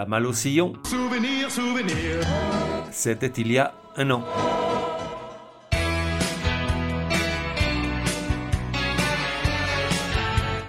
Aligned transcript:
La 0.00 0.06
malle 0.06 0.24
au 0.24 0.32
sillon. 0.32 0.72
Souvenir, 0.84 1.50
souvenir. 1.50 2.20
C'était 2.90 3.26
il 3.36 3.52
y 3.52 3.58
a 3.58 3.74
un 3.98 4.10
an. 4.10 4.24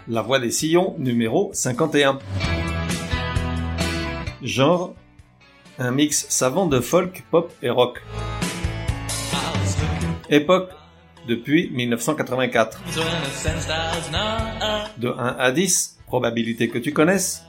La 0.10 0.22
voix 0.22 0.38
des 0.38 0.52
sillons, 0.52 0.96
numéro 0.98 1.50
51. 1.54 2.20
Genre, 4.44 4.94
un 5.80 5.92
mix 5.92 6.26
savant 6.28 6.68
de 6.68 6.82
folk, 6.82 7.24
pop 7.32 7.54
et 7.64 7.70
rock. 7.70 8.02
Époque, 10.30 10.72
depuis 11.30 11.70
1984. 11.72 12.82
De 14.98 15.08
1 15.08 15.36
à 15.40 15.52
10, 15.54 16.00
probabilité 16.06 16.68
que 16.68 16.80
tu 16.80 16.92
connaisses. 16.92 17.46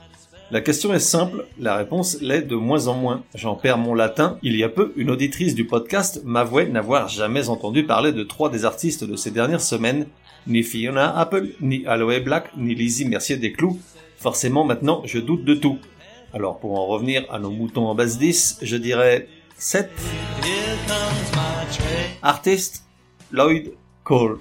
La 0.53 0.61
question 0.61 0.93
est 0.93 0.99
simple, 0.99 1.47
la 1.57 1.75
réponse 1.75 2.21
l'est 2.21 2.43
de 2.43 2.55
moins 2.55 2.85
en 2.87 2.93
moins. 2.93 3.23
J'en 3.33 3.55
perds 3.55 3.79
mon 3.79 3.95
latin. 3.95 4.37
Il 4.43 4.55
y 4.55 4.63
a 4.63 4.69
peu, 4.69 4.93
une 4.97 5.09
auditrice 5.09 5.55
du 5.55 5.65
podcast 5.65 6.21
m'avouait 6.25 6.67
n'avoir 6.67 7.07
jamais 7.07 7.49
entendu 7.49 7.87
parler 7.87 8.11
de 8.11 8.21
trois 8.21 8.51
des 8.51 8.63
artistes 8.63 9.03
de 9.03 9.15
ces 9.15 9.31
dernières 9.31 9.61
semaines, 9.61 10.05
ni 10.45 10.61
Fiona 10.61 11.17
Apple, 11.17 11.47
ni 11.59 11.87
Aloe 11.87 12.19
Black, 12.19 12.51
ni 12.55 12.75
Lizzie 12.75 13.05
Mercier 13.05 13.37
des 13.37 13.51
Clous. 13.51 13.79
Forcément, 14.17 14.63
maintenant, 14.63 15.01
je 15.05 15.17
doute 15.17 15.43
de 15.43 15.55
tout. 15.55 15.79
Alors, 16.35 16.59
pour 16.59 16.79
en 16.79 16.85
revenir 16.85 17.25
à 17.31 17.39
nos 17.39 17.49
moutons 17.49 17.87
en 17.87 17.95
base 17.95 18.19
10, 18.19 18.59
je 18.61 18.77
dirais 18.77 19.27
7. 19.57 19.89
Artiste, 22.21 22.83
Lloyd 23.31 23.71
Cole. 24.03 24.37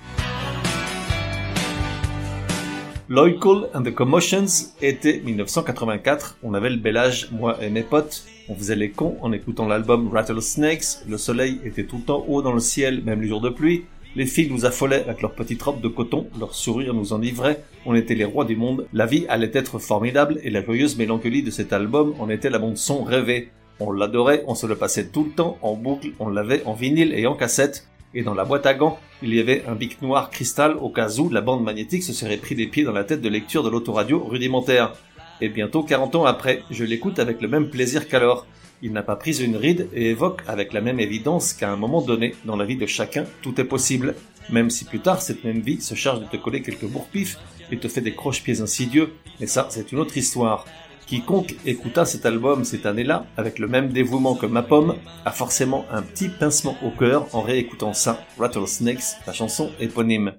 Cole 3.14 3.68
and 3.74 3.82
the 3.82 3.94
Commotions 3.94 4.72
était 4.80 5.20
1984. 5.20 6.38
On 6.42 6.54
avait 6.54 6.70
le 6.70 6.76
bel 6.76 6.96
âge, 6.96 7.28
moi 7.30 7.58
et 7.62 7.68
mes 7.68 7.82
potes. 7.82 8.24
On 8.48 8.54
faisait 8.54 8.76
les 8.76 8.90
cons 8.90 9.18
en 9.20 9.32
écoutant 9.32 9.68
l'album 9.68 10.08
Rattlesnakes. 10.08 11.04
Le 11.06 11.18
soleil 11.18 11.60
était 11.64 11.84
tout 11.84 11.98
le 11.98 12.04
temps 12.04 12.24
haut 12.26 12.40
dans 12.40 12.54
le 12.54 12.60
ciel, 12.60 13.02
même 13.04 13.20
les 13.20 13.28
jours 13.28 13.42
de 13.42 13.50
pluie. 13.50 13.84
Les 14.16 14.24
filles 14.24 14.48
nous 14.50 14.64
affolaient 14.64 15.04
avec 15.04 15.20
leurs 15.20 15.34
petites 15.34 15.62
robes 15.62 15.82
de 15.82 15.88
coton, 15.88 16.26
leurs 16.38 16.54
sourires 16.54 16.94
nous 16.94 17.12
enivraient, 17.12 17.62
on 17.86 17.94
était 17.94 18.14
les 18.14 18.26
rois 18.26 18.44
du 18.44 18.56
monde, 18.56 18.86
la 18.92 19.06
vie 19.06 19.24
allait 19.30 19.50
être 19.54 19.78
formidable 19.78 20.38
et 20.42 20.50
la 20.50 20.62
joyeuse 20.62 20.98
mélancolie 20.98 21.42
de 21.42 21.50
cet 21.50 21.72
album 21.72 22.14
en 22.18 22.28
était 22.28 22.50
la 22.50 22.58
bande 22.58 22.76
son 22.76 23.04
rêvée. 23.04 23.48
On 23.80 23.90
l'adorait, 23.90 24.44
on 24.46 24.54
se 24.54 24.66
le 24.66 24.76
passait 24.76 25.08
tout 25.08 25.24
le 25.24 25.30
temps 25.30 25.56
en 25.62 25.76
boucle, 25.76 26.10
on 26.18 26.28
l'avait 26.28 26.62
en 26.66 26.74
vinyle 26.74 27.14
et 27.14 27.26
en 27.26 27.34
cassette, 27.34 27.86
et 28.14 28.22
dans 28.22 28.34
la 28.34 28.44
boîte 28.44 28.66
à 28.66 28.74
gants, 28.74 28.98
il 29.22 29.34
y 29.34 29.40
avait 29.40 29.64
un 29.66 29.74
bic 29.74 30.02
noir 30.02 30.30
cristal 30.30 30.76
au 30.76 30.90
cas 30.90 31.16
où 31.18 31.30
la 31.30 31.40
bande 31.40 31.62
magnétique 31.62 32.02
se 32.02 32.12
serait 32.12 32.36
pris 32.36 32.54
des 32.54 32.66
pieds 32.66 32.84
dans 32.84 32.92
la 32.92 33.04
tête 33.04 33.22
de 33.22 33.28
lecture 33.28 33.62
de 33.62 33.70
l'autoradio 33.70 34.22
rudimentaire. 34.22 34.92
Et 35.40 35.48
bientôt 35.48 35.82
40 35.82 36.14
ans 36.16 36.24
après, 36.24 36.62
je 36.70 36.84
l'écoute 36.84 37.18
avec 37.18 37.40
le 37.40 37.48
même 37.48 37.70
plaisir 37.70 38.08
qu'alors. 38.08 38.46
Il 38.82 38.92
n'a 38.92 39.02
pas 39.02 39.16
pris 39.16 39.42
une 39.42 39.56
ride 39.56 39.88
et 39.94 40.10
évoque 40.10 40.42
avec 40.46 40.72
la 40.72 40.80
même 40.80 41.00
évidence 41.00 41.52
qu'à 41.52 41.70
un 41.70 41.76
moment 41.76 42.02
donné, 42.02 42.34
dans 42.44 42.56
la 42.56 42.64
vie 42.64 42.76
de 42.76 42.86
chacun, 42.86 43.24
tout 43.40 43.60
est 43.60 43.64
possible. 43.64 44.14
Même 44.50 44.70
si 44.70 44.84
plus 44.84 45.00
tard, 45.00 45.22
cette 45.22 45.44
même 45.44 45.60
vie 45.60 45.80
se 45.80 45.94
charge 45.94 46.20
de 46.20 46.26
te 46.26 46.36
coller 46.36 46.62
quelques 46.62 46.86
bourpifs 46.86 47.38
et 47.70 47.78
te 47.78 47.88
fait 47.88 48.00
des 48.00 48.14
croche-pieds 48.14 48.60
insidieux. 48.60 49.12
Mais 49.40 49.46
ça, 49.46 49.68
c'est 49.70 49.92
une 49.92 49.98
autre 49.98 50.16
histoire. 50.16 50.66
Quiconque 51.12 51.56
écouta 51.66 52.06
cet 52.06 52.24
album 52.24 52.64
cette 52.64 52.86
année-là, 52.86 53.26
avec 53.36 53.58
le 53.58 53.68
même 53.68 53.90
dévouement 53.90 54.34
que 54.34 54.46
ma 54.46 54.62
pomme, 54.62 54.94
a 55.26 55.30
forcément 55.30 55.84
un 55.92 56.00
petit 56.00 56.30
pincement 56.30 56.74
au 56.82 56.88
cœur 56.88 57.26
en 57.34 57.42
réécoutant 57.42 57.92
ça, 57.92 58.24
Rattlesnakes, 58.38 59.18
la 59.26 59.34
chanson 59.34 59.70
éponyme. 59.78 60.32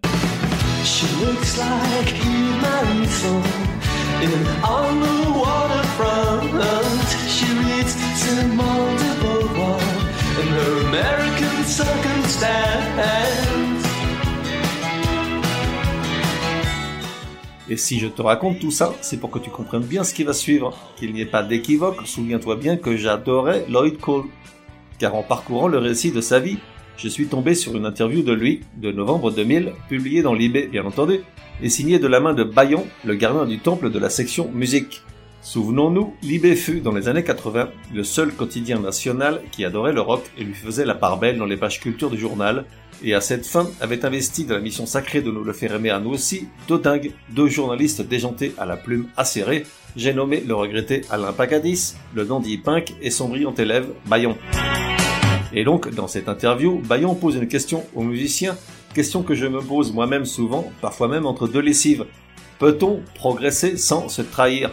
Et 17.69 17.77
si 17.77 17.99
je 17.99 18.07
te 18.07 18.21
raconte 18.21 18.59
tout 18.59 18.71
ça, 18.71 18.93
c'est 19.01 19.19
pour 19.19 19.31
que 19.31 19.39
tu 19.39 19.49
comprennes 19.49 19.83
bien 19.83 20.03
ce 20.03 20.13
qui 20.13 20.23
va 20.23 20.33
suivre, 20.33 20.77
qu'il 20.97 21.13
n'y 21.13 21.21
ait 21.21 21.25
pas 21.25 21.43
d'équivoque, 21.43 22.05
souviens-toi 22.05 22.57
bien 22.57 22.75
que 22.75 22.97
j'adorais 22.97 23.65
Lloyd 23.69 23.97
Cole. 23.99 24.25
Car 24.99 25.15
en 25.15 25.23
parcourant 25.23 25.67
le 25.67 25.77
récit 25.77 26.11
de 26.11 26.19
sa 26.19 26.39
vie, 26.39 26.57
je 26.97 27.07
suis 27.07 27.27
tombé 27.27 27.55
sur 27.55 27.75
une 27.75 27.85
interview 27.85 28.21
de 28.21 28.33
lui, 28.33 28.61
de 28.77 28.91
novembre 28.91 29.31
2000, 29.31 29.73
publiée 29.87 30.21
dans 30.21 30.33
l'IB 30.33 30.69
bien 30.71 30.85
entendu, 30.85 31.21
et 31.61 31.69
signée 31.69 31.99
de 31.99 32.07
la 32.07 32.19
main 32.19 32.33
de 32.33 32.43
Bayon, 32.43 32.85
le 33.05 33.15
gardien 33.15 33.45
du 33.45 33.59
temple 33.59 33.89
de 33.89 33.99
la 33.99 34.09
section 34.09 34.49
musique. 34.53 35.01
Souvenons-nous, 35.41 36.13
l'IB 36.21 36.55
fut, 36.55 36.81
dans 36.81 36.93
les 36.93 37.07
années 37.07 37.23
80, 37.23 37.69
le 37.93 38.03
seul 38.03 38.33
quotidien 38.33 38.79
national 38.79 39.41
qui 39.51 39.65
adorait 39.65 39.93
le 39.93 40.01
rock 40.01 40.23
et 40.37 40.43
lui 40.43 40.53
faisait 40.53 40.85
la 40.85 40.95
part 40.95 41.17
belle 41.17 41.37
dans 41.37 41.45
les 41.45 41.57
pages 41.57 41.79
culture 41.79 42.09
du 42.09 42.17
journal, 42.17 42.65
et 43.03 43.13
à 43.13 43.21
cette 43.21 43.45
fin 43.45 43.69
avait 43.81 44.05
investi 44.05 44.45
dans 44.45 44.55
la 44.55 44.61
mission 44.61 44.85
sacrée 44.85 45.21
de 45.21 45.31
nous 45.31 45.43
le 45.43 45.53
faire 45.53 45.73
aimer 45.73 45.89
à 45.89 45.99
nous 45.99 46.11
aussi, 46.11 46.47
deux 46.67 46.79
dingues, 46.79 47.11
deux 47.29 47.47
journalistes 47.47 48.01
déjantés 48.01 48.53
à 48.57 48.65
la 48.65 48.77
plume 48.77 49.07
acérée, 49.17 49.65
j'ai 49.95 50.13
nommé 50.13 50.41
le 50.41 50.55
regretté 50.55 51.01
Alain 51.09 51.33
Pacadis, 51.33 51.95
le 52.13 52.25
dandy 52.25 52.57
Pink 52.57 52.93
et 53.01 53.11
son 53.11 53.29
brillant 53.29 53.53
élève 53.55 53.87
Bayon. 54.07 54.37
Et 55.53 55.63
donc, 55.63 55.93
dans 55.93 56.07
cette 56.07 56.29
interview, 56.29 56.79
Bayon 56.79 57.13
pose 57.13 57.35
une 57.35 57.47
question 57.47 57.83
aux 57.93 58.01
musiciens, 58.01 58.57
question 58.93 59.21
que 59.21 59.35
je 59.35 59.45
me 59.45 59.61
pose 59.61 59.93
moi-même 59.93 60.25
souvent, 60.25 60.71
parfois 60.81 61.07
même 61.07 61.25
entre 61.25 61.47
deux 61.47 61.59
lessives. 61.59 62.05
Peut-on 62.57 63.01
progresser 63.15 63.77
sans 63.77 64.09
se 64.09 64.21
trahir? 64.21 64.71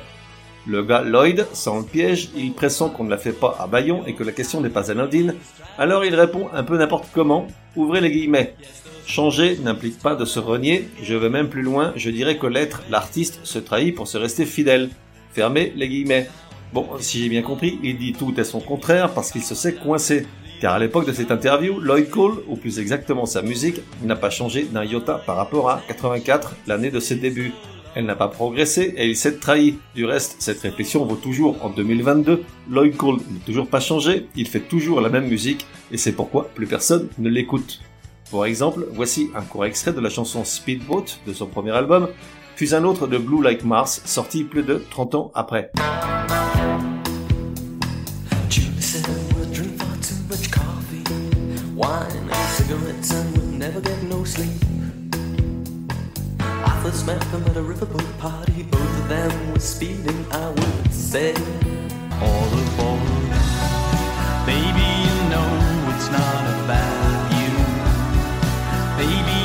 Le 0.70 0.84
gars 0.84 1.02
Lloyd, 1.02 1.48
sans 1.52 1.80
le 1.80 1.84
piège, 1.84 2.28
il 2.36 2.52
pressent 2.52 2.90
qu'on 2.90 3.02
ne 3.02 3.10
la 3.10 3.18
fait 3.18 3.32
pas 3.32 3.56
à 3.58 3.66
Bayon 3.66 4.06
et 4.06 4.14
que 4.14 4.22
la 4.22 4.30
question 4.30 4.60
n'est 4.60 4.68
pas 4.68 4.92
anodine, 4.92 5.34
alors 5.78 6.04
il 6.04 6.14
répond 6.14 6.46
un 6.52 6.62
peu 6.62 6.78
n'importe 6.78 7.08
comment, 7.12 7.48
ouvrez 7.74 8.00
les 8.00 8.12
guillemets. 8.12 8.54
Changer 9.04 9.58
n'implique 9.64 9.98
pas 9.98 10.14
de 10.14 10.24
se 10.24 10.38
renier, 10.38 10.88
je 11.02 11.16
vais 11.16 11.28
même 11.28 11.48
plus 11.48 11.62
loin, 11.62 11.92
je 11.96 12.08
dirais 12.08 12.36
que 12.36 12.46
l'être, 12.46 12.82
l'artiste, 12.88 13.40
se 13.42 13.58
trahit 13.58 13.96
pour 13.96 14.06
se 14.06 14.16
rester 14.16 14.46
fidèle. 14.46 14.90
Fermez 15.32 15.72
les 15.74 15.88
guillemets. 15.88 16.28
Bon, 16.72 16.86
si 17.00 17.20
j'ai 17.20 17.28
bien 17.28 17.42
compris, 17.42 17.80
il 17.82 17.98
dit 17.98 18.12
tout 18.12 18.32
et 18.38 18.44
son 18.44 18.60
contraire 18.60 19.12
parce 19.12 19.32
qu'il 19.32 19.42
se 19.42 19.56
sait 19.56 19.74
coincé. 19.74 20.28
Car 20.60 20.74
à 20.74 20.78
l'époque 20.78 21.08
de 21.08 21.12
cette 21.12 21.32
interview, 21.32 21.80
Lloyd 21.80 22.10
Cole, 22.10 22.44
ou 22.46 22.54
plus 22.54 22.78
exactement 22.78 23.26
sa 23.26 23.42
musique, 23.42 23.80
n'a 24.04 24.14
pas 24.14 24.30
changé 24.30 24.68
d'un 24.70 24.84
iota 24.84 25.14
par 25.26 25.34
rapport 25.34 25.68
à 25.68 25.82
84, 25.88 26.54
l'année 26.68 26.92
de 26.92 27.00
ses 27.00 27.16
débuts. 27.16 27.54
Elle 27.94 28.06
n'a 28.06 28.14
pas 28.14 28.28
progressé 28.28 28.94
et 28.96 29.08
il 29.08 29.16
s'est 29.16 29.38
trahi. 29.38 29.78
Du 29.94 30.04
reste, 30.04 30.36
cette 30.38 30.60
réflexion 30.60 31.04
vaut 31.04 31.16
toujours 31.16 31.64
en 31.64 31.70
2022. 31.70 32.44
Lloyd 32.70 32.96
Cole 32.96 33.16
n'a 33.16 33.40
toujours 33.44 33.66
pas 33.66 33.80
changé, 33.80 34.28
il 34.36 34.46
fait 34.46 34.60
toujours 34.60 35.00
la 35.00 35.08
même 35.08 35.26
musique 35.26 35.66
et 35.90 35.96
c'est 35.96 36.12
pourquoi 36.12 36.48
plus 36.54 36.66
personne 36.66 37.08
ne 37.18 37.28
l'écoute. 37.28 37.80
Pour 38.30 38.46
exemple, 38.46 38.86
voici 38.92 39.30
un 39.34 39.42
court 39.42 39.64
extrait 39.64 39.92
de 39.92 40.00
la 40.00 40.08
chanson 40.08 40.44
Speedboat 40.44 41.06
de 41.26 41.32
son 41.32 41.46
premier 41.46 41.72
album, 41.72 42.08
puis 42.54 42.74
un 42.74 42.84
autre 42.84 43.08
de 43.08 43.18
Blue 43.18 43.42
Like 43.42 43.64
Mars 43.64 44.02
sorti 44.04 44.44
plus 44.44 44.62
de 44.62 44.80
30 44.90 45.14
ans 45.16 45.32
après. 45.34 45.72
was 56.90 57.00
smacking 57.00 57.42
at 57.46 57.56
a 57.56 57.62
riverboat 57.62 58.18
party. 58.18 58.64
Both 58.64 58.98
of 59.02 59.08
them 59.08 59.52
were 59.52 59.60
speeding, 59.60 60.26
I 60.32 60.48
would 60.48 60.92
say. 60.92 61.34
All 62.26 62.50
aboard. 62.62 63.30
Baby, 64.46 64.88
you 65.06 65.16
know 65.32 65.50
it's 65.92 66.10
not 66.10 66.44
about 66.58 67.22
you. 67.38 67.52
Baby, 69.02 69.39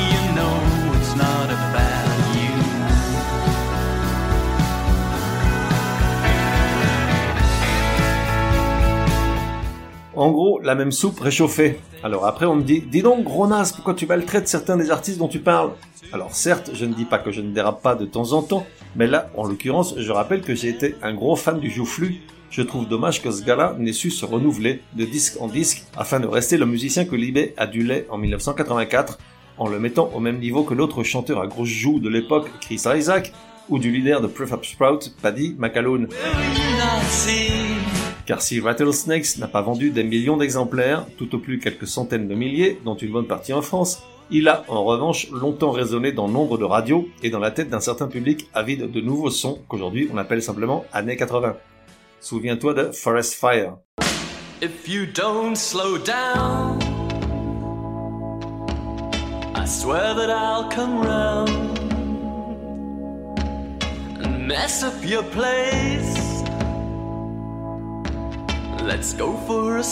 En 10.16 10.30
gros, 10.30 10.60
la 10.62 10.74
même 10.74 10.92
soupe 10.92 11.20
réchauffée. 11.20 11.78
Alors 12.02 12.24
après, 12.24 12.46
on 12.46 12.56
me 12.56 12.62
dit, 12.62 12.80
dis 12.80 13.02
donc, 13.02 13.22
gros 13.22 13.46
naze, 13.46 13.72
pourquoi 13.72 13.92
tu 13.92 14.06
maltraites 14.06 14.48
certains 14.48 14.78
des 14.78 14.90
artistes 14.90 15.18
dont 15.18 15.28
tu 15.28 15.40
parles? 15.40 15.72
Alors 16.10 16.34
certes, 16.34 16.70
je 16.72 16.86
ne 16.86 16.94
dis 16.94 17.04
pas 17.04 17.18
que 17.18 17.30
je 17.30 17.42
ne 17.42 17.52
dérape 17.52 17.82
pas 17.82 17.94
de 17.94 18.06
temps 18.06 18.32
en 18.32 18.40
temps, 18.40 18.66
mais 18.96 19.06
là, 19.06 19.28
en 19.36 19.44
l'occurrence, 19.44 19.94
je 19.98 20.10
rappelle 20.12 20.40
que 20.40 20.54
j'ai 20.54 20.70
été 20.70 20.94
un 21.02 21.12
gros 21.12 21.36
fan 21.36 21.60
du 21.60 21.68
joufflu. 21.68 22.22
Je 22.48 22.62
trouve 22.62 22.88
dommage 22.88 23.22
que 23.22 23.30
ce 23.30 23.44
gars-là 23.44 23.76
n'ait 23.78 23.92
su 23.92 24.10
se 24.10 24.24
renouveler 24.24 24.80
de 24.94 25.04
disque 25.04 25.36
en 25.38 25.48
disque 25.48 25.84
afin 25.98 26.18
de 26.18 26.26
rester 26.26 26.56
le 26.56 26.64
musicien 26.64 27.04
que 27.04 27.14
Libé 27.14 27.52
adulait 27.58 28.06
en 28.08 28.16
1984, 28.16 29.18
en 29.58 29.68
le 29.68 29.78
mettant 29.78 30.10
au 30.14 30.20
même 30.20 30.38
niveau 30.38 30.62
que 30.62 30.72
l'autre 30.72 31.02
chanteur 31.02 31.42
à 31.42 31.46
grosses 31.46 31.68
joues 31.68 32.00
de 32.00 32.08
l'époque, 32.08 32.48
Chris 32.62 32.80
Isaac, 32.96 33.34
ou 33.68 33.78
du 33.78 33.90
leader 33.90 34.22
de 34.22 34.28
Prefab 34.28 34.64
Sprout, 34.64 35.14
Paddy 35.20 35.56
McAloon. 35.58 36.06
Car 38.26 38.42
si 38.42 38.58
Rattlesnakes 38.58 39.38
n'a 39.38 39.46
pas 39.46 39.62
vendu 39.62 39.90
des 39.90 40.02
millions 40.02 40.36
d'exemplaires, 40.36 41.06
tout 41.16 41.32
au 41.36 41.38
plus 41.38 41.60
quelques 41.60 41.86
centaines 41.86 42.26
de 42.26 42.34
milliers, 42.34 42.80
dont 42.84 42.96
une 42.96 43.12
bonne 43.12 43.28
partie 43.28 43.52
en 43.52 43.62
France, 43.62 44.02
il 44.32 44.48
a 44.48 44.64
en 44.66 44.82
revanche 44.84 45.30
longtemps 45.30 45.70
résonné 45.70 46.10
dans 46.10 46.26
nombre 46.26 46.58
de 46.58 46.64
radios 46.64 47.08
et 47.22 47.30
dans 47.30 47.38
la 47.38 47.52
tête 47.52 47.70
d'un 47.70 47.78
certain 47.78 48.08
public 48.08 48.48
avide 48.52 48.90
de 48.90 49.00
nouveaux 49.00 49.30
sons 49.30 49.60
qu'aujourd'hui 49.68 50.10
on 50.12 50.18
appelle 50.18 50.42
simplement 50.42 50.84
années 50.92 51.16
80. 51.16 51.56
Souviens-toi 52.20 52.74
de 52.74 52.90
Forest 52.90 53.34
Fire. 53.34 53.76
Mess 64.48 64.84
up 64.84 65.04
your 65.04 65.24
place. 65.24 66.25
Let's 68.86 69.16
go 69.16 69.34
for 69.48 69.78
a. 69.78 69.82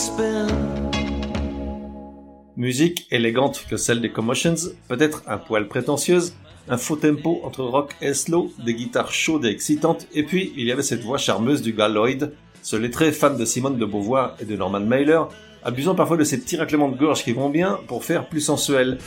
Musique 2.55 3.07
élégante 3.11 3.65
que 3.69 3.75
celle 3.75 3.99
des 3.99 4.09
Commotions, 4.09 4.55
peut-être 4.87 5.21
un 5.27 5.37
poil 5.37 5.67
prétentieuse, 5.67 6.33
un 6.69 6.77
faux 6.77 6.95
tempo 6.95 7.41
entre 7.43 7.65
rock 7.65 7.93
et 8.01 8.13
slow, 8.13 8.53
des 8.63 8.73
guitares 8.73 9.11
chaudes 9.11 9.43
et 9.43 9.49
excitantes, 9.49 10.07
et 10.13 10.23
puis 10.23 10.53
il 10.55 10.65
y 10.65 10.71
avait 10.71 10.81
cette 10.81 11.01
voix 11.01 11.17
charmeuse 11.17 11.61
du 11.61 11.73
gars 11.73 11.89
Lloyd, 11.89 12.31
ce 12.61 12.77
lettré 12.77 13.11
fan 13.11 13.35
de 13.35 13.43
Simone 13.43 13.77
de 13.77 13.85
Beauvoir 13.85 14.37
et 14.39 14.45
de 14.45 14.55
Norman 14.55 14.79
Mailer, 14.79 15.27
abusant 15.65 15.95
parfois 15.95 16.15
de 16.15 16.23
ces 16.23 16.39
petits 16.39 16.55
de 16.55 16.97
gorge 16.97 17.25
qui 17.25 17.33
vont 17.33 17.49
bien 17.49 17.81
pour 17.87 18.05
faire 18.05 18.29
plus 18.29 18.39
sensuel. 18.39 18.97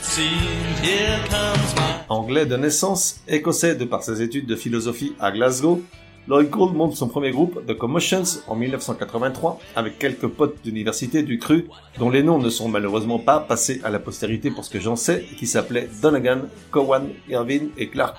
Anglais 2.09 2.45
de 2.45 2.57
naissance, 2.57 3.21
écossais 3.27 3.73
de 3.73 3.85
par 3.85 4.03
ses 4.03 4.21
études 4.21 4.45
de 4.45 4.55
philosophie 4.55 5.13
à 5.19 5.31
Glasgow, 5.31 5.81
Lloyd 6.27 6.49
Cole 6.49 6.73
monte 6.73 6.95
son 6.95 7.07
premier 7.07 7.31
groupe, 7.31 7.65
The 7.65 7.73
Commotions, 7.73 8.41
en 8.47 8.55
1983, 8.55 9.59
avec 9.75 9.97
quelques 9.97 10.27
potes 10.27 10.61
d'université 10.63 11.23
du 11.23 11.39
cru, 11.39 11.67
dont 11.97 12.09
les 12.09 12.21
noms 12.21 12.37
ne 12.37 12.49
sont 12.49 12.69
malheureusement 12.69 13.17
pas 13.17 13.39
passés 13.39 13.81
à 13.83 13.89
la 13.89 13.99
postérité 13.99 14.51
pour 14.51 14.63
ce 14.63 14.69
que 14.69 14.79
j'en 14.79 14.95
sais, 14.95 15.25
qui 15.37 15.47
s'appelaient 15.47 15.89
Donegan, 16.01 16.41
Cowan, 16.71 17.09
Irvine 17.29 17.69
et 17.77 17.87
Clark. 17.87 18.17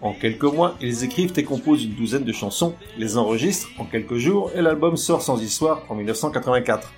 En 0.00 0.12
quelques 0.12 0.44
mois, 0.44 0.76
ils 0.80 1.04
écrivent 1.04 1.32
et 1.36 1.44
composent 1.44 1.84
une 1.84 1.94
douzaine 1.94 2.24
de 2.24 2.32
chansons, 2.32 2.74
les 2.98 3.16
enregistrent 3.16 3.68
en 3.78 3.84
quelques 3.84 4.16
jours, 4.16 4.50
et 4.54 4.60
l'album 4.60 4.96
sort 4.96 5.22
sans 5.22 5.42
histoire 5.42 5.82
en 5.88 5.94
1984. 5.94 6.92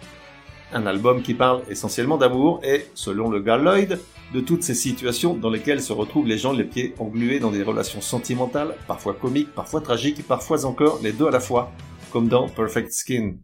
Un 0.73 0.87
album 0.87 1.23
qui 1.23 1.35
parle 1.35 1.63
essentiellement 1.69 2.17
d'amour 2.17 2.61
et, 2.63 2.87
selon 2.95 3.29
le 3.29 3.41
gars 3.41 3.57
Lloyd, 3.57 3.99
de 4.33 4.41
toutes 4.41 4.63
ces 4.63 4.75
situations 4.75 5.35
dans 5.35 5.51
lesquelles 5.51 5.83
se 5.83 5.93
retrouvent 5.93 6.29
les 6.29 6.39
gens 6.39 6.53
les 6.53 6.63
pieds 6.63 6.95
englués 7.01 7.41
dans 7.41 7.51
des 7.51 7.65
relations 7.65 8.01
sentimentales, 8.01 8.77
parfois 8.87 9.15
comiques, 9.15 9.53
parfois 9.53 9.81
tragiques, 9.81 10.27
parfois 10.27 10.65
encore 10.65 11.01
les 11.03 11.11
deux 11.11 11.27
à 11.27 11.33
la 11.33 11.41
fois, 11.41 11.73
comme 12.13 12.29
dans 12.29 12.49
Perfect 12.49 12.93
Skin. 12.93 13.35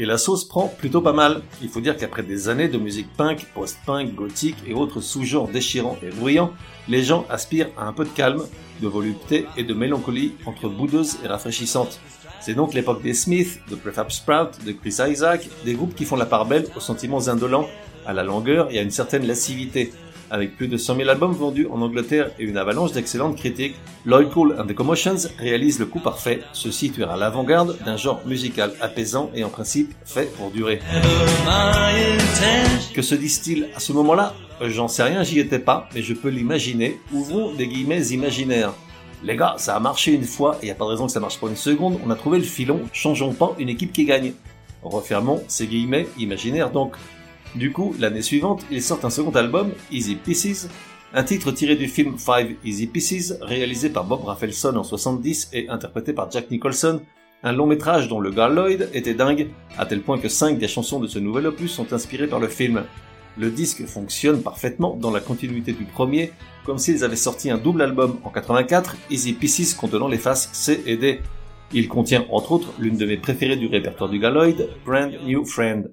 Et 0.00 0.06
la 0.06 0.16
sauce 0.16 0.44
prend 0.44 0.68
plutôt 0.68 1.00
pas 1.00 1.12
mal. 1.12 1.42
Il 1.60 1.68
faut 1.68 1.80
dire 1.80 1.96
qu'après 1.96 2.22
des 2.22 2.48
années 2.48 2.68
de 2.68 2.78
musique 2.78 3.12
punk, 3.16 3.46
post-punk, 3.52 4.14
gothique 4.14 4.56
et 4.66 4.74
autres 4.74 5.00
sous-genres 5.00 5.48
déchirants 5.48 5.98
et 6.02 6.10
bruyants, 6.10 6.52
les 6.88 7.02
gens 7.02 7.26
aspirent 7.28 7.70
à 7.76 7.86
un 7.86 7.92
peu 7.92 8.04
de 8.04 8.10
calme, 8.10 8.44
de 8.80 8.86
volupté 8.86 9.46
et 9.56 9.64
de 9.64 9.74
mélancolie 9.74 10.34
entre 10.46 10.68
boudeuse 10.68 11.18
et 11.24 11.26
rafraîchissante. 11.26 11.98
C'est 12.40 12.54
donc 12.54 12.74
l'époque 12.74 13.02
des 13.02 13.14
Smiths, 13.14 13.60
de 13.68 13.74
Prefab 13.74 14.10
Sprout, 14.10 14.64
de 14.64 14.72
Chris 14.72 14.98
Isaac, 15.10 15.48
des 15.64 15.74
groupes 15.74 15.96
qui 15.96 16.04
font 16.04 16.16
la 16.16 16.26
part 16.26 16.46
belle 16.46 16.66
aux 16.76 16.80
sentiments 16.80 17.26
indolents, 17.26 17.66
à 18.06 18.12
la 18.12 18.22
langueur 18.22 18.70
et 18.70 18.78
à 18.78 18.82
une 18.82 18.92
certaine 18.92 19.26
lascivité. 19.26 19.92
Avec 20.30 20.56
plus 20.56 20.68
de 20.68 20.76
100 20.76 20.96
000 20.96 21.08
albums 21.08 21.32
vendus 21.32 21.66
en 21.70 21.80
Angleterre 21.80 22.30
et 22.38 22.44
une 22.44 22.58
avalanche 22.58 22.92
d'excellentes 22.92 23.36
critiques, 23.36 23.76
Lloyd 24.04 24.30
Cole 24.30 24.56
and 24.58 24.66
the 24.66 24.74
Commotions 24.74 25.16
réalise 25.38 25.78
le 25.78 25.86
coup 25.86 26.00
parfait, 26.00 26.42
se 26.52 26.70
situer 26.70 27.04
à 27.04 27.16
l'avant-garde 27.16 27.78
d'un 27.84 27.96
genre 27.96 28.20
musical 28.26 28.72
apaisant 28.80 29.30
et 29.34 29.42
en 29.42 29.48
principe 29.48 29.94
fait 30.04 30.30
pour 30.36 30.50
durer. 30.50 30.80
Que 32.94 33.02
se 33.02 33.14
disent-ils 33.14 33.68
à 33.74 33.80
ce 33.80 33.92
moment-là? 33.94 34.34
J'en 34.60 34.88
sais 34.88 35.04
rien, 35.04 35.22
j'y 35.22 35.38
étais 35.38 35.60
pas, 35.60 35.88
mais 35.94 36.02
je 36.02 36.12
peux 36.12 36.28
l'imaginer. 36.28 36.98
Ouvrons 37.12 37.54
des 37.54 37.66
guillemets 37.66 38.08
imaginaires. 38.08 38.74
Les 39.24 39.36
gars, 39.36 39.54
ça 39.56 39.76
a 39.76 39.80
marché 39.80 40.12
une 40.12 40.24
fois, 40.24 40.58
et 40.62 40.66
y 40.66 40.70
a 40.70 40.74
pas 40.74 40.84
de 40.84 40.90
raison 40.90 41.06
que 41.06 41.12
ça 41.12 41.20
marche 41.20 41.40
pas 41.40 41.48
une 41.48 41.56
seconde, 41.56 41.98
on 42.06 42.10
a 42.10 42.14
trouvé 42.14 42.38
le 42.38 42.44
filon, 42.44 42.82
changeons 42.92 43.32
pas 43.32 43.54
une 43.58 43.68
équipe 43.68 43.92
qui 43.92 44.04
gagne. 44.04 44.32
Refermons 44.82 45.42
ces 45.48 45.66
guillemets 45.66 46.06
imaginaires 46.18 46.70
donc. 46.70 46.94
Du 47.54 47.72
coup, 47.72 47.94
l'année 47.98 48.22
suivante, 48.22 48.64
ils 48.70 48.82
sortent 48.82 49.04
un 49.04 49.10
second 49.10 49.30
album, 49.32 49.72
Easy 49.90 50.16
Pieces, 50.16 50.68
un 51.14 51.24
titre 51.24 51.50
tiré 51.52 51.76
du 51.76 51.88
film 51.88 52.18
Five 52.18 52.56
Easy 52.64 52.86
Pieces, 52.86 53.34
réalisé 53.40 53.88
par 53.88 54.04
Bob 54.04 54.24
Rafelson 54.24 54.76
en 54.76 54.84
70 54.84 55.50
et 55.52 55.68
interprété 55.68 56.12
par 56.12 56.30
Jack 56.30 56.50
Nicholson, 56.50 57.00
un 57.42 57.52
long 57.52 57.66
métrage 57.66 58.08
dont 58.08 58.20
le 58.20 58.30
gars 58.30 58.52
était 58.92 59.14
dingue, 59.14 59.48
à 59.78 59.86
tel 59.86 60.02
point 60.02 60.18
que 60.18 60.28
cinq 60.28 60.58
des 60.58 60.68
chansons 60.68 61.00
de 61.00 61.06
ce 61.06 61.18
nouvel 61.18 61.46
opus 61.46 61.72
sont 61.72 61.92
inspirées 61.92 62.26
par 62.26 62.40
le 62.40 62.48
film. 62.48 62.84
Le 63.38 63.50
disque 63.50 63.86
fonctionne 63.86 64.42
parfaitement 64.42 64.96
dans 64.96 65.12
la 65.12 65.20
continuité 65.20 65.72
du 65.72 65.84
premier, 65.84 66.32
comme 66.66 66.78
s'ils 66.78 67.04
avaient 67.04 67.16
sorti 67.16 67.50
un 67.50 67.56
double 67.56 67.82
album 67.82 68.18
en 68.24 68.30
84, 68.30 68.96
Easy 69.10 69.32
Pieces 69.32 69.74
contenant 69.74 70.08
les 70.08 70.18
faces 70.18 70.50
C 70.52 70.82
et 70.86 70.96
D. 70.96 71.20
Il 71.72 71.88
contient 71.88 72.26
entre 72.30 72.52
autres 72.52 72.72
l'une 72.78 72.96
de 72.96 73.06
mes 73.06 73.16
préférées 73.16 73.56
du 73.56 73.68
répertoire 73.68 74.10
du 74.10 74.18
gars 74.18 74.30
Lloyd, 74.30 74.68
Brand 74.84 75.12
New 75.24 75.44
Friend. 75.44 75.90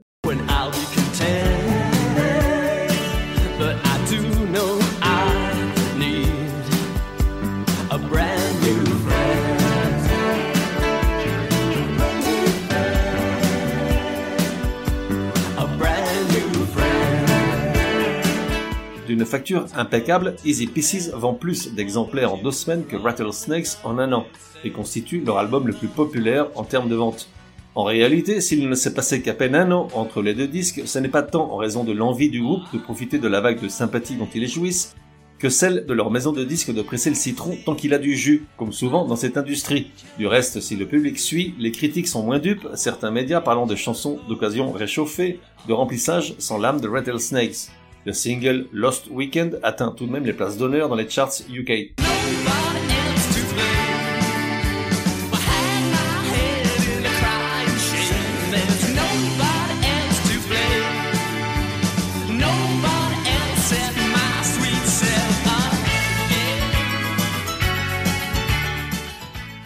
D'une 19.15 19.25
facture 19.25 19.65
impeccable, 19.77 20.35
Easy 20.43 20.67
Pieces 20.67 21.09
vend 21.13 21.35
plus 21.35 21.73
d'exemplaires 21.73 22.33
en 22.33 22.37
deux 22.37 22.51
semaines 22.51 22.83
que 22.83 22.97
Rattlesnakes 22.97 23.77
en 23.85 23.97
un 23.97 24.11
an, 24.11 24.25
et 24.65 24.71
constitue 24.71 25.23
leur 25.25 25.37
album 25.37 25.67
le 25.67 25.73
plus 25.73 25.87
populaire 25.87 26.47
en 26.55 26.65
termes 26.65 26.89
de 26.89 26.95
vente. 26.95 27.29
En 27.75 27.85
réalité, 27.85 28.41
s'il 28.41 28.67
ne 28.67 28.75
s'est 28.75 28.93
passé 28.93 29.21
qu'à 29.21 29.33
peine 29.33 29.55
un 29.55 29.71
an 29.71 29.87
entre 29.93 30.21
les 30.21 30.33
deux 30.33 30.49
disques, 30.49 30.81
ce 30.83 30.99
n'est 30.99 31.07
pas 31.07 31.23
tant 31.23 31.49
en 31.49 31.55
raison 31.55 31.85
de 31.85 31.93
l'envie 31.93 32.29
du 32.29 32.41
groupe 32.41 32.63
de 32.73 32.77
profiter 32.77 33.17
de 33.17 33.29
la 33.29 33.39
vague 33.39 33.61
de 33.61 33.69
sympathie 33.69 34.17
dont 34.17 34.27
ils 34.35 34.49
jouissent, 34.49 34.93
que 35.39 35.47
celle 35.47 35.85
de 35.85 35.93
leur 35.93 36.11
maison 36.11 36.33
de 36.33 36.43
disques 36.43 36.73
de 36.73 36.81
presser 36.81 37.09
le 37.09 37.15
citron 37.15 37.55
tant 37.65 37.75
qu'il 37.75 37.93
a 37.93 37.99
du 37.99 38.17
jus, 38.17 38.45
comme 38.57 38.73
souvent 38.73 39.05
dans 39.05 39.15
cette 39.15 39.37
industrie. 39.37 39.91
Du 40.17 40.27
reste, 40.27 40.59
si 40.59 40.75
le 40.75 40.87
public 40.87 41.17
suit, 41.19 41.55
les 41.57 41.71
critiques 41.71 42.09
sont 42.09 42.23
moins 42.23 42.39
dupes, 42.39 42.67
certains 42.73 43.11
médias 43.11 43.39
parlant 43.39 43.65
de 43.65 43.77
chansons 43.77 44.19
d'occasion 44.27 44.73
réchauffées, 44.73 45.39
de 45.69 45.73
remplissage 45.73 46.35
sans 46.37 46.57
l'âme 46.57 46.81
de 46.81 46.89
Rattlesnakes. 46.89 47.69
Le 48.05 48.13
single 48.13 48.67
Lost 48.71 49.07
Weekend 49.09 49.59
atteint 49.63 49.89
tout 49.89 50.05
de 50.05 50.11
même 50.11 50.27
les 50.27 50.33
places 50.33 50.59
d'honneur 50.59 50.89
dans 50.89 50.95
les 50.95 51.09
charts 51.09 51.31
UK. 51.51 51.95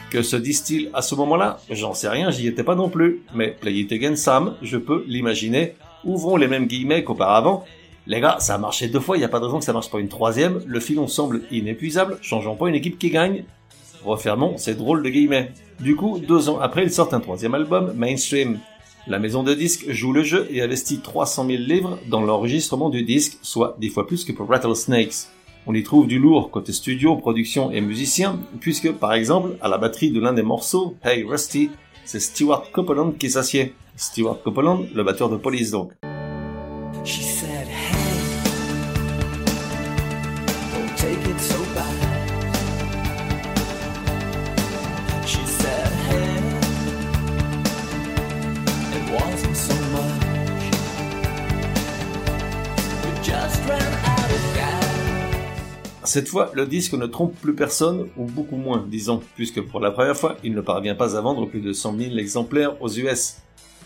Que 0.10 0.22
se 0.24 0.38
disent-ils 0.38 0.90
à 0.94 1.02
ce 1.02 1.14
moment-là? 1.16 1.60
J'en 1.70 1.94
sais 1.94 2.08
rien, 2.08 2.32
j'y 2.32 2.48
étais 2.48 2.64
pas 2.64 2.76
non 2.76 2.88
plus. 2.88 3.22
Mais 3.36 3.50
Play 3.50 3.74
It 3.74 3.92
Again 3.92 4.16
Sam, 4.16 4.56
je 4.62 4.78
peux 4.78 5.04
l'imaginer. 5.08 5.76
Ouvrons 6.06 6.38
les 6.38 6.48
mêmes 6.48 6.68
guillemets 6.68 7.04
qu'auparavant. 7.04 7.66
Les 8.10 8.22
gars, 8.22 8.38
ça 8.40 8.56
a 8.56 8.58
marché 8.58 8.88
deux 8.88 9.00
fois, 9.00 9.18
il 9.18 9.20
n'y 9.20 9.26
a 9.26 9.30
pas 9.30 9.40
de 9.40 9.46
raison 9.46 9.60
que 9.60 9.66
ça 9.66 9.72
marche 9.72 9.92
pas 9.92 10.00
une 10.00 10.08
troisième. 10.10 10.64
Le 10.66 10.80
filon 10.80 11.08
semble 11.08 11.44
inépuisable, 11.52 12.18
changeons 12.24 12.56
pas 12.56 12.68
une 12.68 12.74
équipe 12.74 12.98
qui 12.98 13.12
gagne. 13.12 13.44
Refermons 14.04 14.58
ces 14.58 14.74
drôles 14.74 15.04
de 15.04 15.10
guillemets. 15.10 15.52
Du 15.80 15.96
coup, 15.96 16.18
deux 16.18 16.50
ans 16.50 16.58
après, 16.60 16.82
ils 16.82 16.92
sortent 16.92 17.14
un 17.14 17.20
troisième 17.20 17.54
album, 17.54 17.94
Mainstream. 17.96 18.58
La 19.06 19.20
maison 19.20 19.44
de 19.44 19.54
disques 19.54 19.92
joue 19.92 20.12
le 20.12 20.24
jeu 20.24 20.48
et 20.50 20.64
investit 20.64 21.02
300 21.02 21.46
000 21.46 21.60
livres 21.60 22.00
dans 22.08 22.22
l'enregistrement 22.22 22.90
du 22.90 23.04
disque, 23.04 23.38
soit 23.44 23.78
dix 23.80 23.90
fois 23.90 24.08
plus 24.08 24.26
que 24.26 24.32
pour 24.32 24.50
Rattlesnakes. 24.50 25.28
On 25.68 25.76
y 25.76 25.84
trouve 25.84 26.08
du 26.08 26.18
lourd 26.18 26.50
côté 26.50 26.74
studio, 26.74 27.16
production 27.16 27.70
et 27.70 27.80
musicien, 27.80 28.40
puisque 28.60 28.92
par 28.92 29.14
exemple, 29.14 29.52
à 29.62 29.68
la 29.68 29.78
batterie 29.78 30.10
de 30.10 30.20
l'un 30.20 30.34
des 30.34 30.42
morceaux, 30.42 30.96
Hey 31.04 31.24
Rusty, 31.26 31.70
c'est 32.06 32.20
Stewart 32.20 32.72
Copeland 32.72 33.12
qui 33.12 33.30
s'assied. 33.30 33.76
Stewart 33.96 34.42
Copeland, 34.42 34.86
le 34.96 35.04
batteur 35.04 35.30
de 35.30 35.38
Police 35.38 35.70
donc. 35.70 35.92
Cette 56.04 56.28
fois, 56.28 56.52
le 56.54 56.66
disque 56.66 56.94
ne 56.96 57.06
trompe 57.06 57.34
plus 57.40 57.56
personne, 57.56 58.08
ou 58.18 58.26
beaucoup 58.26 58.58
moins, 58.58 58.86
disons, 58.86 59.22
puisque 59.36 59.62
pour 59.62 59.80
la 59.80 59.92
première 59.92 60.18
fois, 60.18 60.36
il 60.44 60.54
ne 60.54 60.60
parvient 60.60 60.96
pas 60.96 61.16
à 61.16 61.22
vendre 61.22 61.46
plus 61.46 61.62
de 61.62 61.72
100 61.72 61.98
000 61.98 62.18
exemplaires 62.18 62.82
aux 62.82 62.90
US. 62.90 63.38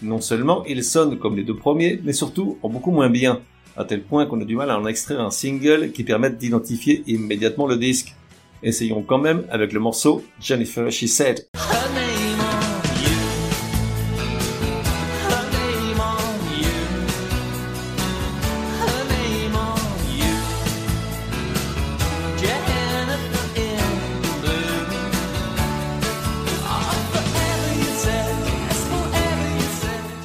Non 0.01 0.19
seulement 0.19 0.63
il 0.65 0.83
sonne 0.83 1.19
comme 1.19 1.35
les 1.35 1.43
deux 1.43 1.55
premiers, 1.55 2.01
mais 2.03 2.13
surtout 2.13 2.57
en 2.63 2.69
beaucoup 2.69 2.91
moins 2.91 3.09
bien, 3.09 3.39
à 3.75 3.85
tel 3.85 4.03
point 4.03 4.25
qu'on 4.25 4.41
a 4.41 4.45
du 4.45 4.55
mal 4.55 4.69
à 4.69 4.77
en 4.77 4.85
extraire 4.85 5.21
un 5.21 5.31
single 5.31 5.91
qui 5.91 6.03
permette 6.03 6.37
d'identifier 6.37 7.03
immédiatement 7.07 7.67
le 7.67 7.77
disque. 7.77 8.15
Essayons 8.61 9.03
quand 9.03 9.17
même 9.17 9.43
avec 9.49 9.73
le 9.73 9.79
morceau 9.79 10.23
Jennifer 10.39 10.89
She 10.91 11.07
Said. 11.07 11.47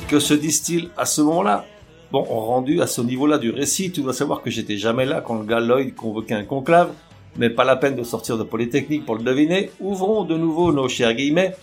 Que 0.08 0.20
se 0.20 0.32
disent-ils 0.32 0.88
à 0.96 1.04
ce 1.04 1.20
moment-là? 1.20 1.66
Bon, 2.10 2.22
rendu 2.22 2.80
à 2.80 2.86
ce 2.86 3.02
niveau-là 3.02 3.36
du 3.36 3.50
récit, 3.50 3.92
tu 3.92 4.00
dois 4.00 4.14
savoir 4.14 4.40
que 4.40 4.48
j'étais 4.50 4.78
jamais 4.78 5.04
là 5.04 5.20
quand 5.20 5.34
le 5.34 5.44
gars 5.44 5.60
Lloyd 5.60 5.94
convoquait 5.94 6.32
un 6.32 6.44
conclave, 6.44 6.90
mais 7.36 7.50
pas 7.50 7.64
la 7.64 7.76
peine 7.76 7.96
de 7.96 8.02
sortir 8.02 8.38
de 8.38 8.44
Polytechnique 8.44 9.04
pour 9.04 9.16
le 9.16 9.22
deviner. 9.22 9.70
Ouvrons 9.78 10.24
de 10.24 10.34
nouveau 10.34 10.72
nos 10.72 10.88
chers 10.88 11.12
guillemets. 11.12 11.54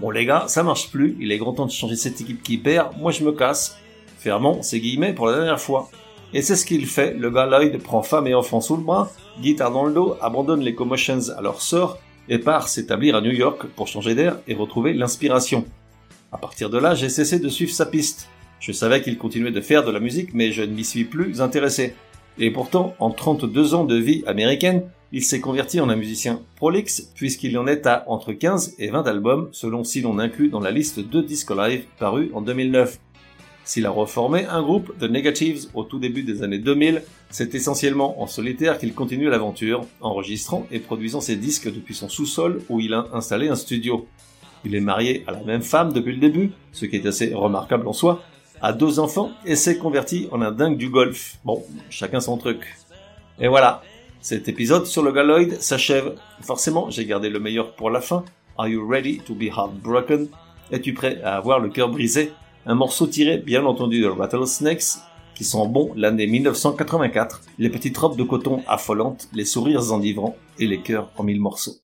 Bon 0.00 0.10
les 0.10 0.26
gars, 0.26 0.46
ça 0.48 0.64
marche 0.64 0.90
plus, 0.90 1.16
il 1.20 1.30
est 1.30 1.38
grand 1.38 1.52
temps 1.52 1.66
de 1.66 1.70
changer 1.70 1.94
cette 1.94 2.20
équipe 2.20 2.42
qui 2.42 2.58
perd, 2.58 2.98
moi 2.98 3.12
je 3.12 3.22
me 3.22 3.30
casse. 3.30 3.78
Fermons 4.18 4.60
ces 4.62 4.80
guillemets 4.80 5.12
pour 5.12 5.28
la 5.28 5.36
dernière 5.36 5.60
fois. 5.60 5.88
Et 6.34 6.42
c'est 6.42 6.56
ce 6.56 6.66
qu'il 6.66 6.86
fait, 6.86 7.14
le 7.14 7.30
gars 7.30 7.46
Lloyd 7.46 7.80
prend 7.80 8.02
femme 8.02 8.26
et 8.26 8.34
enfant 8.34 8.60
sous 8.60 8.76
le 8.76 8.82
bras, 8.82 9.08
guitare 9.40 9.70
dans 9.70 9.84
le 9.84 9.92
dos, 9.92 10.16
abandonne 10.20 10.62
les 10.62 10.74
commotions 10.74 11.20
à 11.36 11.42
leur 11.42 11.62
sort, 11.62 11.98
et 12.28 12.38
part 12.38 12.66
s'établir 12.66 13.14
à 13.14 13.20
New 13.20 13.30
York 13.30 13.66
pour 13.76 13.86
changer 13.86 14.16
d'air 14.16 14.38
et 14.48 14.54
retrouver 14.54 14.94
l'inspiration. 14.94 15.64
À 16.32 16.38
partir 16.38 16.70
de 16.70 16.78
là, 16.78 16.96
j'ai 16.96 17.08
cessé 17.08 17.38
de 17.38 17.48
suivre 17.48 17.72
sa 17.72 17.86
piste. 17.86 18.28
Je 18.62 18.70
savais 18.70 19.02
qu'il 19.02 19.18
continuait 19.18 19.50
de 19.50 19.60
faire 19.60 19.84
de 19.84 19.90
la 19.90 19.98
musique, 19.98 20.34
mais 20.34 20.52
je 20.52 20.62
ne 20.62 20.72
m'y 20.72 20.84
suis 20.84 21.02
plus 21.02 21.40
intéressé. 21.40 21.96
Et 22.38 22.52
pourtant, 22.52 22.94
en 23.00 23.10
32 23.10 23.74
ans 23.74 23.84
de 23.84 23.96
vie 23.96 24.22
américaine, 24.24 24.84
il 25.10 25.24
s'est 25.24 25.40
converti 25.40 25.80
en 25.80 25.88
un 25.88 25.96
musicien 25.96 26.40
prolixe, 26.54 27.10
puisqu'il 27.16 27.58
en 27.58 27.66
est 27.66 27.88
à 27.88 28.04
entre 28.06 28.32
15 28.32 28.76
et 28.78 28.88
20 28.88 29.08
albums, 29.08 29.48
selon 29.50 29.82
si 29.82 30.00
l'on 30.00 30.20
inclut 30.20 30.48
dans 30.48 30.60
la 30.60 30.70
liste 30.70 31.00
deux 31.00 31.24
disques 31.24 31.50
live 31.50 31.86
parus 31.98 32.30
en 32.34 32.40
2009. 32.40 33.00
S'il 33.64 33.84
a 33.84 33.90
reformé 33.90 34.44
un 34.44 34.62
groupe, 34.62 34.96
The 35.00 35.10
Negatives, 35.10 35.66
au 35.74 35.82
tout 35.82 35.98
début 35.98 36.22
des 36.22 36.44
années 36.44 36.58
2000, 36.60 37.02
c'est 37.30 37.56
essentiellement 37.56 38.22
en 38.22 38.28
solitaire 38.28 38.78
qu'il 38.78 38.94
continue 38.94 39.28
l'aventure, 39.28 39.86
enregistrant 40.00 40.68
et 40.70 40.78
produisant 40.78 41.20
ses 41.20 41.34
disques 41.34 41.72
depuis 41.72 41.96
son 41.96 42.08
sous-sol 42.08 42.62
où 42.68 42.78
il 42.78 42.94
a 42.94 43.08
installé 43.12 43.48
un 43.48 43.56
studio. 43.56 44.06
Il 44.64 44.76
est 44.76 44.80
marié 44.80 45.24
à 45.26 45.32
la 45.32 45.42
même 45.42 45.62
femme 45.62 45.92
depuis 45.92 46.12
le 46.12 46.20
début, 46.20 46.52
ce 46.70 46.86
qui 46.86 46.94
est 46.94 47.06
assez 47.06 47.34
remarquable 47.34 47.88
en 47.88 47.92
soi, 47.92 48.22
a 48.62 48.72
deux 48.72 49.00
enfants 49.00 49.32
et 49.44 49.56
s'est 49.56 49.76
converti 49.76 50.28
en 50.30 50.40
un 50.40 50.52
dingue 50.52 50.78
du 50.78 50.88
golf. 50.88 51.38
Bon, 51.44 51.64
chacun 51.90 52.20
son 52.20 52.36
truc. 52.38 52.76
Et 53.40 53.48
voilà, 53.48 53.82
cet 54.20 54.48
épisode 54.48 54.86
sur 54.86 55.02
le 55.02 55.10
Galoid 55.10 55.60
s'achève. 55.60 56.14
Forcément, 56.42 56.88
j'ai 56.88 57.04
gardé 57.04 57.28
le 57.28 57.40
meilleur 57.40 57.74
pour 57.74 57.90
la 57.90 58.00
fin. 58.00 58.24
Are 58.56 58.68
you 58.68 58.88
ready 58.88 59.18
to 59.18 59.34
be 59.34 59.50
heartbroken? 59.54 60.28
Es-tu 60.70 60.94
prêt 60.94 61.20
à 61.22 61.36
avoir 61.36 61.58
le 61.58 61.70
cœur 61.70 61.88
brisé? 61.88 62.32
Un 62.64 62.76
morceau 62.76 63.08
tiré, 63.08 63.38
bien 63.38 63.64
entendu, 63.66 64.00
de 64.00 64.06
Rattlesnakes, 64.06 65.00
qui 65.34 65.42
sent 65.42 65.66
bon 65.68 65.92
l'année 65.96 66.28
1984, 66.28 67.42
les 67.58 67.68
petites 67.68 67.98
robes 67.98 68.16
de 68.16 68.22
coton 68.22 68.62
affolantes, 68.68 69.28
les 69.32 69.44
sourires 69.44 69.92
enivrants 69.92 70.36
et 70.60 70.68
les 70.68 70.80
cœurs 70.80 71.10
en 71.16 71.24
mille 71.24 71.40
morceaux. 71.40 71.81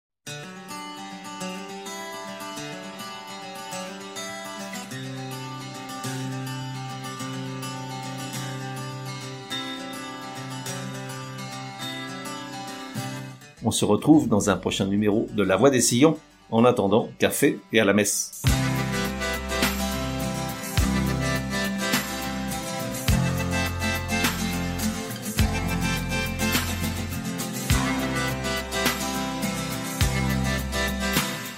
On 13.69 13.71
se 13.71 13.85
retrouve 13.85 14.29
dans 14.31 14.49
un 14.49 14.57
prochain 14.57 14.87
numéro 14.87 15.29
de 15.35 15.43
La 15.43 15.57
Voix 15.57 15.69
des 15.69 15.83
Sillons. 15.83 16.17
En 16.51 16.65
attendant, 16.65 17.11
café 17.19 17.61
et 17.71 17.81
à 17.81 17.85
la 17.85 17.93
messe. 17.93 18.41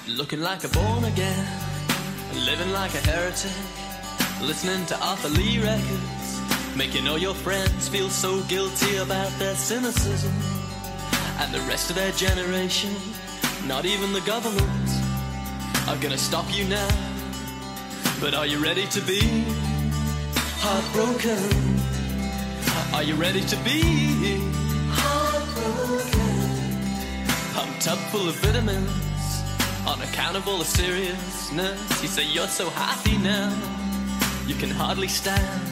Looking 0.09 0.41
like 0.41 0.65
a 0.65 0.69
born 0.71 1.05
again, 1.05 1.47
living 2.35 2.73
like 2.73 2.93
a 2.97 3.09
heretic, 3.09 3.53
listening 4.43 4.85
to 4.87 4.97
Arthur 5.01 5.29
Lee 5.29 5.61
records, 5.61 6.41
making 6.77 7.07
all 7.07 7.19
your 7.19 7.37
friends 7.37 7.89
feel 7.89 8.11
so 8.11 8.41
guilty 8.49 8.97
about 8.97 9.31
their 9.39 9.55
cynicism. 9.55 10.60
And 11.41 11.55
the 11.55 11.61
rest 11.61 11.89
of 11.91 11.97
their 11.97 12.13
generation, 12.13 12.95
not 13.67 13.87
even 13.87 14.13
the 14.13 14.21
government, 14.21 14.89
are 15.89 15.97
gonna 15.97 16.19
stop 16.19 16.45
you 16.55 16.67
now. 16.67 16.89
But 18.21 18.35
are 18.35 18.47
you 18.47 18.59
ready 18.63 18.87
to 18.89 19.01
be 19.01 19.21
heartbroken? 20.61 21.41
Are 22.95 23.03
you 23.03 23.15
ready 23.15 23.41
to 23.41 23.57
be 23.65 23.81
heartbroken? 24.91 26.21
Pumped 27.55 27.89
up 27.89 27.99
full 28.11 28.29
of 28.29 28.35
vitamins, 28.37 28.91
unaccountable 29.87 30.61
of 30.61 30.67
seriousness. 30.67 32.03
You 32.03 32.09
say 32.09 32.27
you're 32.27 32.49
so 32.49 32.69
happy 32.69 33.17
now, 33.19 33.51
you 34.47 34.55
can 34.55 34.71
hardly 34.71 35.09
stand. 35.09 35.63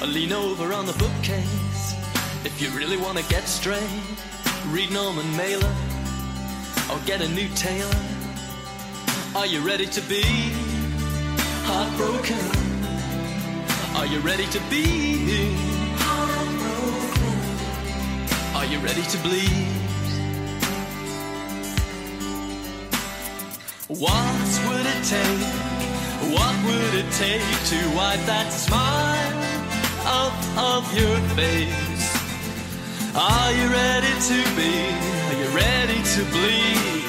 Or 0.00 0.06
lean 0.06 0.32
over 0.32 0.72
on 0.72 0.86
the 0.86 0.94
bookcase 0.94 1.94
if 2.44 2.60
you 2.60 2.70
really 2.70 2.96
want 2.96 3.18
to 3.18 3.24
get 3.28 3.46
straight. 3.46 4.31
Read 4.72 4.90
Norman 4.90 5.36
Mailer 5.36 5.70
or 6.90 6.98
get 7.04 7.20
a 7.20 7.28
new 7.28 7.46
tailor. 7.54 7.94
Are 9.36 9.44
you 9.44 9.60
ready 9.60 9.84
to 9.84 10.00
be 10.00 10.22
heartbroken? 11.68 12.40
Are 13.94 14.06
you 14.06 14.20
ready 14.20 14.46
to 14.46 14.58
be 14.70 15.54
heartbroken? 15.98 17.36
Are 18.56 18.64
you 18.64 18.78
ready 18.78 19.02
to 19.02 19.18
bleed? 19.18 19.68
What 23.88 24.48
would 24.68 24.86
it 24.86 25.04
take? 25.04 25.52
What 26.32 26.56
would 26.64 26.94
it 26.94 27.12
take 27.12 27.42
to 27.72 27.76
wipe 27.94 28.24
that 28.24 28.50
smile 28.50 29.36
off 30.06 30.32
of 30.56 30.98
your 30.98 31.18
face? 31.36 31.91
Are 33.14 33.52
you 33.52 33.68
ready 33.68 34.08
to 34.08 34.56
be? 34.56 34.72
Are 35.28 35.38
you 35.38 35.54
ready 35.54 36.02
to 36.02 36.24
bleed? 36.30 37.01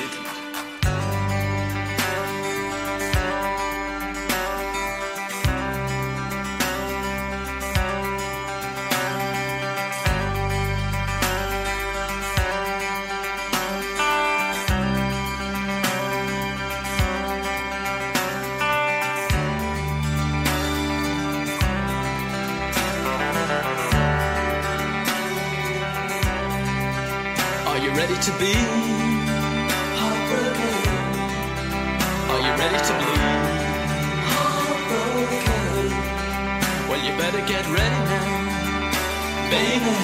Baby. 39.54 39.98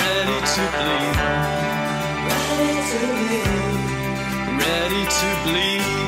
Ready 0.00 0.38
to 0.54 0.62
bleed. 0.76 1.16
Ready 2.28 2.72
to 2.90 3.00
bleed. 3.18 3.48
Ready 4.62 5.02
to 5.18 5.28
bleed. 5.44 6.07